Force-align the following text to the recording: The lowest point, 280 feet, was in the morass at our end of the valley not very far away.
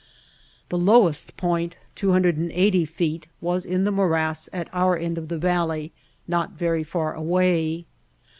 The 0.69 0.79
lowest 0.79 1.37
point, 1.37 1.75
280 1.93 2.85
feet, 2.85 3.27
was 3.39 3.67
in 3.67 3.83
the 3.83 3.91
morass 3.91 4.49
at 4.51 4.67
our 4.73 4.97
end 4.97 5.19
of 5.19 5.27
the 5.27 5.37
valley 5.37 5.91
not 6.27 6.53
very 6.53 6.83
far 6.83 7.13
away. 7.13 7.85